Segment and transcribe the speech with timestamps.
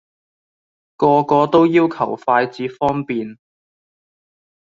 [0.97, 3.37] 個個都要求快捷方便